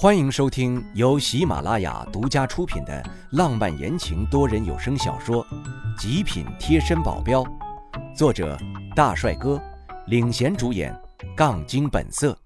[0.00, 5.44] 欢迎收听由喜马拉雅独家出品的浪漫言情多人有声小说
[6.00, 7.42] 《极品贴身保镖》，
[8.16, 8.56] 作者
[8.94, 9.60] 大帅哥
[10.06, 10.96] 领衔主演，
[11.36, 12.38] 杠精本色。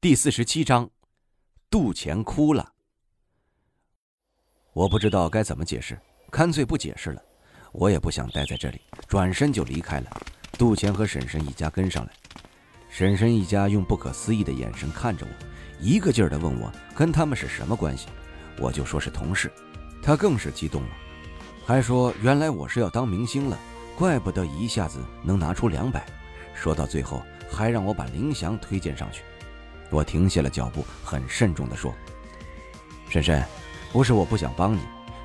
[0.00, 0.88] 第四十七章，
[1.68, 2.72] 杜钱哭了。
[4.72, 6.00] 我不知道该怎么解释，
[6.30, 7.22] 干脆不解释了。
[7.72, 10.10] 我也不想待在这里，转身就离开了。
[10.52, 12.12] 杜钱和婶婶一家跟上来。
[12.88, 15.30] 婶婶一家用不可思议的眼神看着我，
[15.78, 18.08] 一个劲儿地问我跟他们是什么关系，
[18.58, 19.52] 我就说是同事。
[20.02, 20.88] 他更是激动了，
[21.66, 23.58] 还说原来我是要当明星了，
[23.96, 26.04] 怪不得一下子能拿出两百。
[26.54, 29.22] 说到最后，还让我把林祥推荐上去。
[29.90, 31.94] 我停下了脚步，很慎重地说
[33.10, 33.44] ：“婶婶，
[33.92, 34.80] 不是我不想帮你，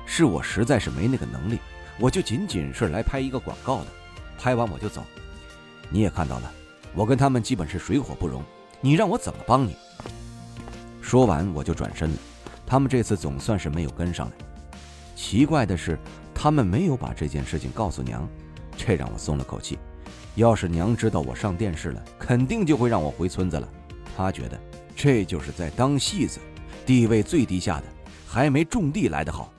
[0.06, 1.58] 是我实在是没那个能力，
[1.98, 3.86] 我就仅仅是来拍一个广告的，
[4.38, 5.04] 拍完我就走。
[5.88, 6.52] 你也看到了。”
[6.94, 8.42] 我跟他们基本是水火不容，
[8.80, 9.76] 你让我怎么帮你？
[11.02, 12.16] 说完我就转身了。
[12.66, 14.32] 他们这次总算是没有跟上来。
[15.14, 15.98] 奇怪的是，
[16.34, 18.26] 他们没有把这件事情告诉娘，
[18.76, 19.78] 这让我松了口气。
[20.36, 23.68] 要是娘知道我上电视了，肯定就会让我回村子了。
[24.16, 24.58] 她觉得
[24.96, 26.40] 这就是在当戏子，
[26.86, 27.84] 地位最低下的，
[28.26, 29.52] 还没种地来得好。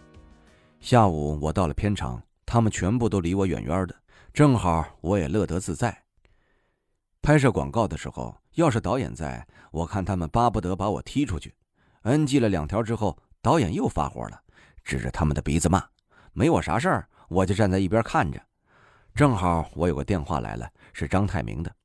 [0.80, 3.96] 下午我到了片场，他们全部都离我远远的，
[4.34, 6.05] 正好我也乐得自在。
[7.26, 11.52] 拍摄广告的时候，要是导演在，我看他们巴不得把我踢出去。
[12.04, 14.40] NG 了两条之后，导演又发火了，
[14.84, 15.84] 指着他们的鼻子骂。
[16.34, 18.40] 没我啥事儿，我就站在一边看着。
[19.16, 21.76] 正好我有个电话来了，是张泰明的。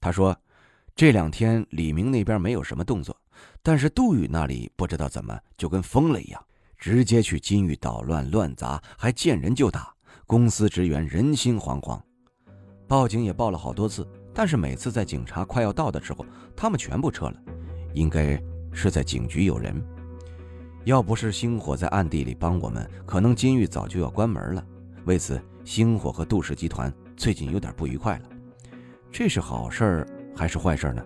[0.00, 0.36] 他说，
[0.96, 3.16] 这两天李明那边没有什么动作，
[3.62, 6.44] 但是杜宇那里不知道怎么就跟疯了一样，
[6.76, 9.94] 直接去金域捣乱乱砸，还见人就打，
[10.26, 12.00] 公司职员人心惶惶，
[12.88, 14.04] 报警也报了好多次。
[14.32, 17.34] 但是每次在警察快要到的时候，他们全部撤了，
[17.92, 18.40] 应该
[18.72, 19.74] 是在警局有人。
[20.84, 24.64] 要不是星火在暗地里帮我们，可能金玉早就要关门了。
[25.04, 28.28] 为此，星火和杜氏集团最近有点不愉快了。
[29.10, 31.04] 这是好事还是坏事呢？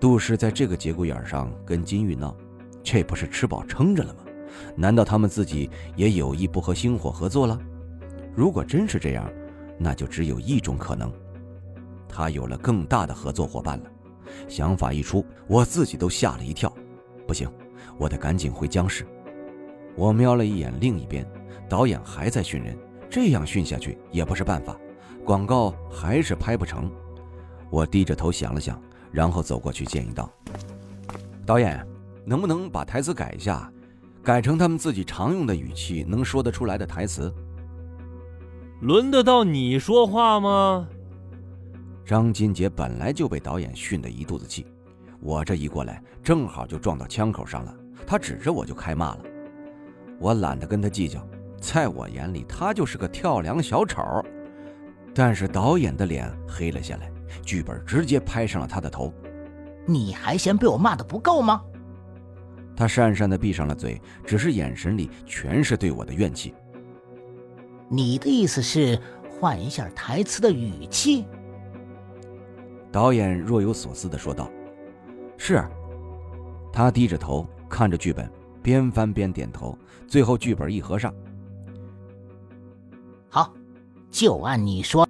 [0.00, 2.36] 杜氏在这个节骨眼上跟金玉闹，
[2.82, 4.24] 这不是吃饱撑着了吗？
[4.76, 7.58] 难道他们自己也有意不和星火合作了？
[8.34, 9.30] 如果真是这样，
[9.78, 11.12] 那就只有一种可能。
[12.12, 13.90] 他有了更大的合作伙伴了，
[14.46, 16.70] 想法一出，我自己都吓了一跳。
[17.26, 17.50] 不行，
[17.98, 19.06] 我得赶紧回江市。
[19.96, 21.26] 我瞄了一眼另一边，
[21.68, 22.76] 导演还在训人，
[23.08, 24.76] 这样训下去也不是办法，
[25.24, 26.90] 广告还是拍不成。
[27.70, 28.80] 我低着头想了想，
[29.10, 30.30] 然后走过去建议道
[31.46, 31.86] ：“导演，
[32.26, 33.72] 能不能把台词改一下，
[34.22, 37.32] 改成他们自己常用的语气，能说得出来的台词？”
[38.82, 40.88] 轮得到你说话吗？
[42.04, 44.66] 张金杰本来就被导演训得一肚子气，
[45.20, 47.74] 我这一过来，正好就撞到枪口上了。
[48.06, 49.20] 他指着我就开骂了。
[50.18, 51.26] 我懒得跟他计较，
[51.60, 54.02] 在我眼里他就是个跳梁小丑。
[55.14, 57.10] 但是导演的脸黑了下来，
[57.42, 59.12] 剧本直接拍上了他的头。
[59.86, 61.62] 你还嫌被我骂的不够吗？
[62.74, 66.54] 他讪讪的闭上了嘴，只是眼神里全是对我的怨气。
[67.88, 68.98] 你的意思是
[69.28, 71.26] 换一下台词的语气？
[72.92, 74.48] 导演若有所思地说道
[75.38, 75.64] ：“是。”
[76.70, 78.30] 他低着头看着剧本，
[78.62, 79.76] 边翻边点头。
[80.06, 81.14] 最后剧本一合上，
[83.30, 83.52] 好，
[84.10, 85.08] 就按你说。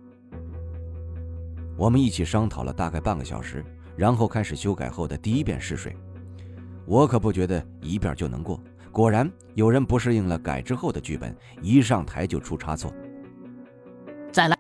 [1.77, 3.65] 我们一起商讨了大概半个小时，
[3.97, 5.97] 然后开始修改后的第一遍试水。
[6.87, 8.61] 我可不觉得一遍就能过，
[8.93, 12.93] 果然有人不适应了改之后的剧本，一上台就出差错。
[14.31, 14.57] 再来，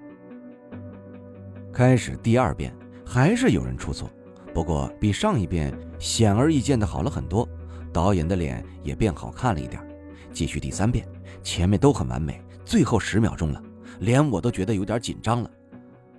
[1.72, 2.74] 开始第二遍。
[3.14, 4.10] 还是有人出错，
[4.54, 7.46] 不过比上一遍显而易见的好了很多，
[7.92, 9.86] 导演的脸也变好看了一点。
[10.32, 11.06] 继续第三遍，
[11.42, 13.62] 前面都很完美，最后十秒钟了，
[14.00, 15.50] 连我都觉得有点紧张了。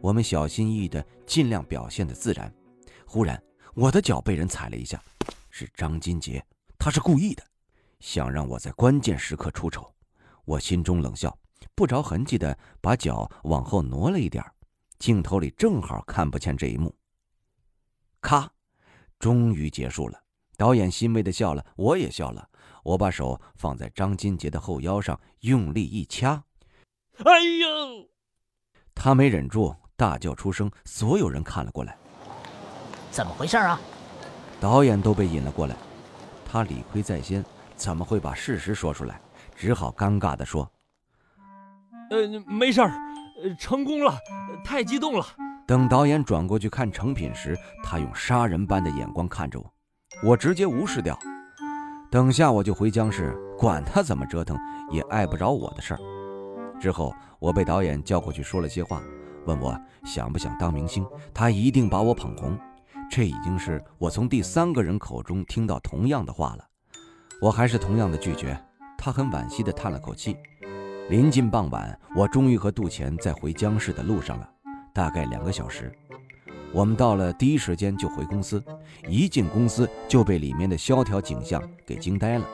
[0.02, 2.54] 我们小心翼翼的尽量表现的自然。
[3.08, 3.42] 忽然，
[3.74, 5.02] 我的脚被人踩了一下，
[5.50, 6.46] 是张金杰，
[6.78, 7.42] 他是故意的，
[8.02, 9.92] 想让我在关键时刻出丑。
[10.46, 11.36] 我心中冷笑，
[11.74, 14.46] 不着痕迹的把脚往后挪了一点。
[15.04, 16.96] 镜头里正好看不见这一幕。
[18.22, 18.50] 咔，
[19.20, 20.18] 终于结束了。
[20.56, 22.48] 导演欣慰的笑了，我也笑了。
[22.84, 26.42] 我把手放在张金杰的后腰上，用力一掐。
[27.18, 28.10] 哎呦！
[28.96, 30.72] 他没忍住，大叫出声。
[30.86, 31.98] 所有人看了过来。
[33.12, 33.78] 怎么回事啊？
[34.62, 35.76] 导演都被引了过来。
[36.46, 37.44] 他理亏在先，
[37.76, 39.20] 怎么会把事实说出来？
[39.54, 40.72] 只好尴尬的说
[42.10, 42.90] ：“呃，没事儿。”
[43.58, 44.18] 成功了，
[44.64, 45.26] 太激动了！
[45.66, 49.74] 等导演转过去看成品时，他用杀人般的眼光看着我，
[50.24, 51.18] 我直接无视掉。
[52.12, 54.58] 等下我就回江市，管他怎么折腾，
[54.92, 56.00] 也碍不着我的事儿。
[56.80, 59.02] 之后我被导演叫过去说了些话，
[59.46, 62.58] 问我想不想当明星，他一定把我捧红。
[63.10, 66.66] 这已经是我从第三个人口中听到同样的话了，
[67.42, 68.60] 我还是同样的拒绝。
[68.98, 70.38] 他很惋惜地叹了口气。
[71.10, 74.50] 临近傍晚，我终于和杜钱在回江市的路上了，
[74.94, 75.92] 大概两个小时。
[76.72, 78.64] 我们到了，第一时间就回公司。
[79.08, 82.46] 一进公司就被里面的萧条景象给惊呆了。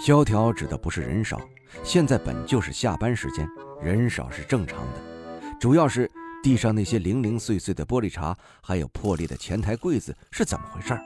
[0.00, 1.38] 萧条指的不是人少，
[1.84, 3.46] 现在本就是下班时间，
[3.82, 5.58] 人少是正常的。
[5.60, 6.10] 主要是
[6.42, 10.98] 地上那些零零碎碎的玻璃碴，还有破裂的前台柜子是怎么回事？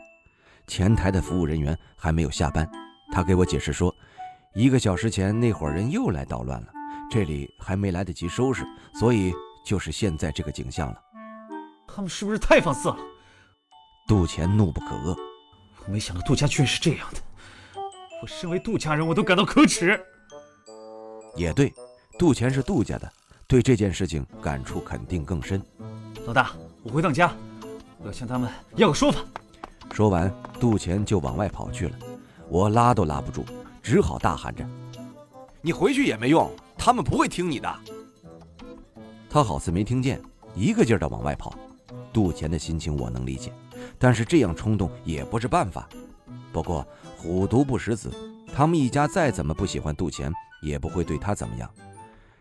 [0.68, 2.66] 前台的服务人员还没有下班，
[3.12, 3.92] 他给我解释说。
[4.56, 6.68] 一个小时前，那伙人又来捣乱了，
[7.10, 9.30] 这里还没来得及收拾，所以
[9.62, 10.98] 就是现在这个景象了。
[11.86, 12.96] 他们是不是太放肆了？
[14.08, 15.14] 杜钱怒不可遏。
[15.86, 17.20] 没想到杜家居然是这样的，
[18.22, 20.02] 我身为杜家人，我都感到可耻。
[21.34, 21.70] 也对，
[22.18, 23.12] 杜钱是杜家的，
[23.46, 25.62] 对这件事情感触肯定更深。
[26.26, 27.30] 老大，我回趟家，
[27.98, 29.20] 我要向他们要个说法。
[29.92, 31.98] 说完，杜钱就往外跑去了，
[32.48, 33.44] 我拉都拉不住。
[33.86, 34.68] 只好大喊着
[35.62, 37.72] ：“你回去也没用，他们不会听你的。”
[39.30, 40.20] 他好似没听见，
[40.56, 41.56] 一个劲儿的往外跑。
[42.12, 43.52] 杜钱的心情我能理解，
[43.96, 45.88] 但是这样冲动也不是办法。
[46.52, 46.84] 不过
[47.16, 48.12] 虎毒不食子，
[48.52, 50.32] 他们一家再怎么不喜欢杜钱，
[50.62, 51.70] 也不会对他怎么样。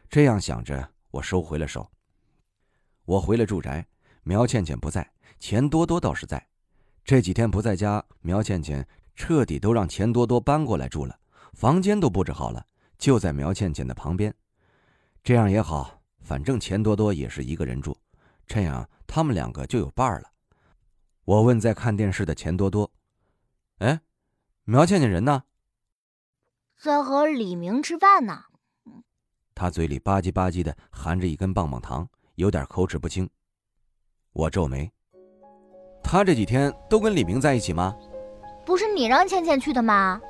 [0.09, 1.87] 这样想着，我收回了手。
[3.05, 3.85] 我回了住宅，
[4.23, 5.07] 苗倩倩不在，
[5.39, 6.43] 钱多多倒是在。
[7.03, 11.15] 这几天不在家，苗倩倩彻底都让钱多多搬过来住了。
[11.55, 12.65] 房间都布置好了，
[12.97, 14.35] 就在苗倩倩的旁边。
[15.23, 17.97] 这样也好，反正钱多多也是一个人住，
[18.45, 20.29] 这样他们两个就有伴儿了。
[21.23, 22.91] 我问在看电视的钱多多
[23.79, 24.01] ：“哎，
[24.65, 25.43] 苗倩倩人呢
[26.77, 28.43] ？”“在和李明吃饭呢。”
[29.55, 32.05] 他嘴里吧唧吧唧的含着一根棒棒糖，
[32.35, 33.27] 有点口齿不清。
[34.33, 34.91] 我皱眉
[36.03, 37.95] ：“他这几天都跟李明在一起吗
[38.65, 40.21] ？”“不是你让倩倩去的吗？”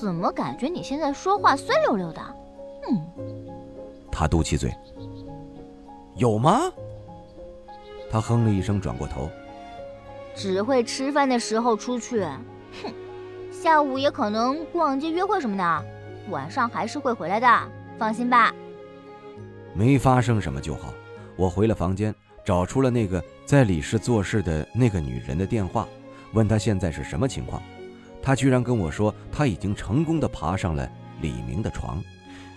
[0.00, 2.20] 怎么感觉你现在说话酸溜溜的？
[2.88, 3.06] 嗯，
[4.10, 4.74] 他嘟起嘴。
[6.16, 6.72] 有吗？
[8.10, 9.28] 他哼了一声，转过头。
[10.34, 12.22] 只会吃饭的时候出去，
[12.82, 12.90] 哼，
[13.52, 15.84] 下午也可能逛街约会什么的，
[16.30, 17.46] 晚上还是会回来的，
[17.98, 18.54] 放心吧。
[19.74, 20.94] 没发生什么就好。
[21.36, 25.86] 我回了房间，找出了那个在李氏做事的那个女人的电话，
[26.32, 27.62] 问她现在是什么情况。
[28.22, 30.88] 他居然跟我说，他已经成功的爬上了
[31.20, 32.02] 李明的床，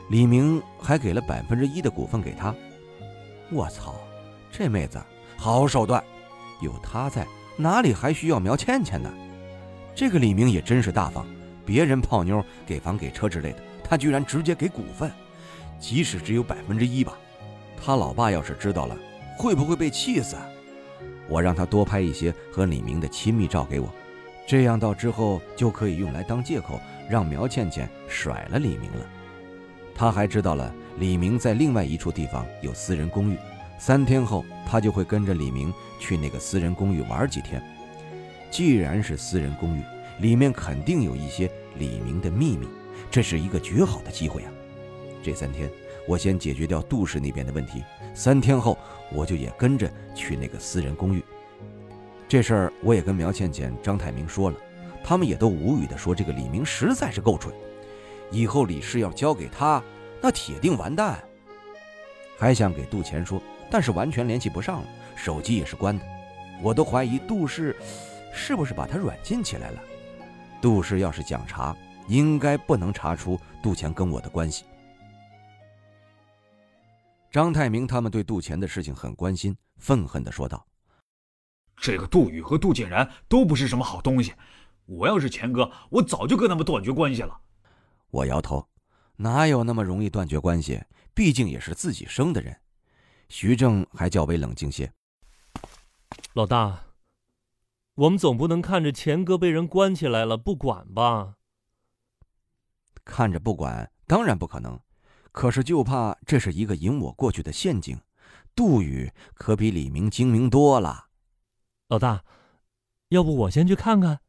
[0.10, 2.54] 李明还给了百分之一的股份给他。
[3.52, 3.96] 我操，
[4.52, 5.02] 这妹子
[5.38, 6.04] 好手段！
[6.62, 7.28] 有他在，
[7.58, 9.12] 哪里还需要苗倩倩呢？
[9.96, 11.26] 这个李明也真是大方，
[11.66, 15.12] 别人泡妞、给房、给车之类的，他居然直接给股份，
[15.80, 17.18] 即使只有百分之一吧。
[17.78, 18.98] 他老爸要是知道了，
[19.38, 20.36] 会不会被气死？
[21.28, 23.90] 我让他多拍一些和李明的亲密照给我。
[24.46, 26.80] 这样到之后就可以用来当借口，
[27.10, 29.10] 让苗倩倩甩了李明了。
[29.96, 33.38] 他还知道了李明在另外一处地方有私人公寓，
[33.78, 37.64] 三天后他就会跟着李明去那个私人公寓玩几天。
[38.52, 39.84] 既然是私人公寓，
[40.20, 42.68] 里面肯定有一些李明的秘密，
[43.10, 44.52] 这是一个绝好的机会啊！
[45.24, 45.70] 这三天
[46.08, 48.78] 我先解决掉杜氏那边的问题，三天后
[49.12, 51.24] 我就也跟着去那个私人公寓。
[52.34, 54.58] 这事儿我也跟苗倩倩、张太明说了，
[55.04, 57.54] 他们也都无语的说：“这个李明实在是够蠢，
[58.32, 59.80] 以后李氏要交给他，
[60.20, 61.24] 那铁定完蛋。”
[62.36, 66.04] 还想给杜钱说，但是完全联系不上了，手机也是关的。
[66.60, 67.76] 我都怀疑杜氏
[68.34, 69.80] 是不是把他软禁起来了。
[70.60, 74.66] 杜氏要是想查，应该不能查出杜钱跟我的关系。
[77.30, 80.66] 张太明他们对杜钱的事情很关心，愤恨的说道。
[81.78, 84.34] 这个杜宇和杜建然都不是什么好东西，
[84.86, 87.42] 我要是钱哥，我早就跟他们断绝关系了。
[88.10, 88.70] 我摇头，
[89.18, 90.84] 哪有那么容易断绝关系？
[91.14, 92.60] 毕竟也是自己生的人。
[93.30, 94.92] 徐正还较为冷静些。
[96.34, 96.84] 老大，
[97.96, 101.36] 我们总不能看着钱哥被人关起来了不管吧？
[103.04, 104.80] 看着不管，当然不可能。
[105.32, 108.00] 可是就怕这是一个引我过去的陷阱。
[108.56, 111.08] 杜宇可比李明精明多了。
[111.94, 112.24] 老大，
[113.10, 114.20] 要不我先去看看？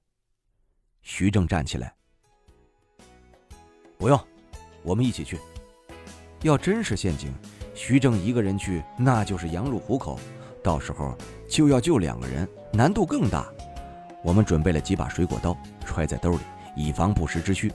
[1.00, 1.94] 徐正站起来，
[3.96, 4.20] 不用，
[4.82, 5.38] 我们一起去。
[6.42, 7.32] 要真是陷阱，
[7.74, 10.20] 徐正一个人去那就是羊入虎口。
[10.62, 11.16] 到时候
[11.48, 13.50] 就要救两个人，难度更大。
[14.22, 15.56] 我们准备了几把水果刀，
[15.86, 16.40] 揣在兜里，
[16.76, 17.72] 以防不时之需。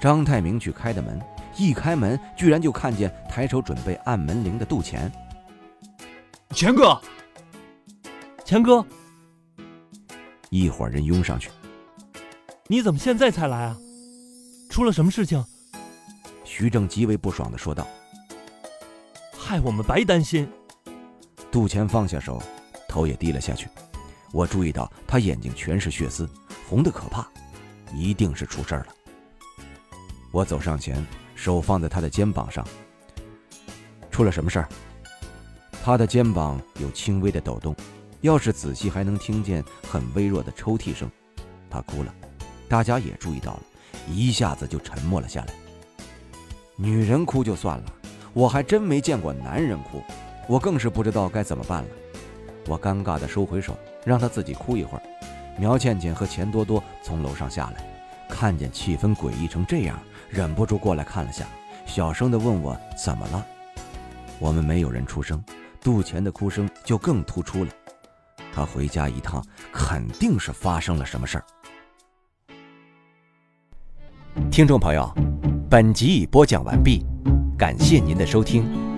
[0.00, 1.20] 张太明去开的门，
[1.56, 5.10] 一开门，居然就看见抬手准备按门铃的杜钱。
[6.50, 6.96] 钱哥，
[8.44, 8.86] 钱哥，
[10.50, 11.50] 一伙人拥上去。
[12.66, 13.78] 你怎么现在才来啊？
[14.68, 15.44] 出了什么事情？
[16.44, 17.86] 徐正极为不爽的说道。
[19.36, 20.48] 害我们白担心。
[21.50, 22.42] 杜钱放下手，
[22.88, 23.68] 头也低了下去。
[24.32, 26.28] 我注意到他眼睛全是血丝，
[26.68, 27.28] 红的可怕，
[27.92, 28.86] 一定是出事了。
[30.32, 31.04] 我走上前，
[31.34, 32.64] 手放在他的肩膀上。
[34.10, 34.68] 出了什么事儿？
[35.82, 37.74] 他的肩膀有轻微的抖动，
[38.20, 41.10] 要是仔细还能听见很微弱的抽泣声。
[41.70, 42.14] 他哭了，
[42.68, 43.62] 大家也注意到了，
[44.08, 45.54] 一下子就沉默了下来。
[46.76, 47.92] 女人哭就算了，
[48.32, 50.02] 我还真没见过男人哭，
[50.48, 51.88] 我更是不知道该怎么办了。
[52.66, 55.02] 我尴尬地收回手，让他自己哭一会儿。
[55.58, 57.84] 苗倩倩和钱多多从楼上下来，
[58.28, 59.98] 看见气氛诡异成这样，
[60.28, 61.46] 忍不住过来看了下，
[61.86, 63.46] 小声地问我怎么了。
[64.38, 65.42] 我们没有人出声，
[65.82, 67.70] 杜钱的哭声就更突出了。
[68.52, 71.44] 他回家一趟，肯定是发生了什么事儿。
[74.50, 75.12] 听众朋友，
[75.68, 77.04] 本集已播讲完毕，
[77.58, 78.89] 感谢您的收听。